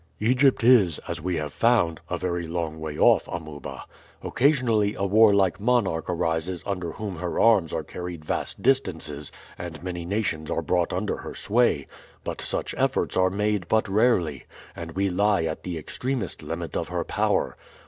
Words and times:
"Egypt 0.19 0.63
is, 0.63 0.99
as 1.07 1.21
we 1.21 1.35
have 1.37 1.53
found, 1.53 1.99
a 2.09 2.17
very 2.17 2.47
long 2.47 2.79
way 2.79 2.97
off, 2.97 3.27
Amuba. 3.27 3.83
Occasionally 4.23 4.95
a 4.95 5.05
warlike 5.05 5.59
monarch 5.59 6.09
arises 6.09 6.63
under 6.65 6.93
whom 6.93 7.17
her 7.17 7.39
arms 7.39 7.71
are 7.71 7.83
carried 7.83 8.25
vast 8.25 8.63
distances 8.63 9.31
and 9.59 9.83
many 9.83 10.03
nations 10.03 10.49
are 10.49 10.63
brought 10.63 10.91
under 10.91 11.17
her 11.17 11.35
sway, 11.35 11.85
but 12.23 12.41
such 12.41 12.73
efforts 12.79 13.15
are 13.15 13.29
made 13.29 13.67
but 13.67 13.87
rarely, 13.87 14.45
and 14.75 14.93
we 14.93 15.07
lie 15.07 15.43
at 15.43 15.61
the 15.61 15.77
extremest 15.77 16.41
limit 16.41 16.75
of 16.75 16.87
her 16.87 17.03
power. 17.03 17.55